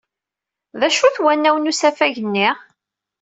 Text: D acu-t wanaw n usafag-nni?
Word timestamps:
D 0.79 0.81
acu-t 0.87 1.17
wanaw 1.23 1.55
n 1.57 1.69
usafag-nni? 1.71 2.49